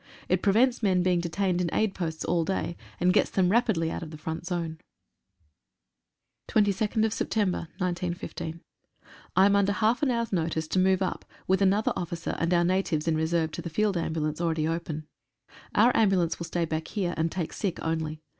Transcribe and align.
It 0.27 0.41
prevents 0.41 0.81
men 0.81 1.03
being 1.03 1.19
detained 1.19 1.61
in 1.61 1.69
aid 1.71 1.93
posts 1.93 2.25
all 2.25 2.43
day, 2.43 2.75
an:! 2.99 3.09
gets 3.09 3.29
them 3.29 3.49
rapidly 3.49 3.91
out 3.91 4.01
of 4.01 4.09
the 4.09 4.17
front 4.17 4.47
zone. 4.47 4.79
117 6.51 7.03
A 7.05 7.07
BIG 7.07 7.13
ATTACK. 7.13 7.69
22/9/15. 7.77 8.15
^jf 8.15 8.59
AM 9.37 9.55
under 9.55 9.73
half 9.73 10.01
an 10.01 10.09
hour's 10.09 10.33
notice 10.33 10.67
to 10.69 10.79
move 10.79 11.03
up 11.03 11.23
with 11.45 11.59
J§ 11.59 11.61
another 11.61 11.93
officer 11.95 12.35
and 12.39 12.51
our 12.51 12.65
natives 12.65 13.07
in 13.07 13.15
reserve 13.15 13.51
to 13.51 13.61
the 13.61 13.69
Field 13.69 13.95
Ambulance 13.95 14.41
already 14.41 14.67
open. 14.67 15.05
Our 15.75 15.95
ambulance 15.95 16.39
will 16.39 16.47
stay 16.47 16.65
back 16.65 16.87
here, 16.87 17.13
and 17.15 17.31
take 17.31 17.53
sick 17.53 17.79
only. 17.83 18.23